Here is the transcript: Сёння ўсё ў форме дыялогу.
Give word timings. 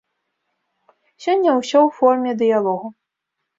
Сёння 1.27 1.55
ўсё 1.59 1.79
ў 1.87 1.93
форме 2.01 2.31
дыялогу. 2.43 2.93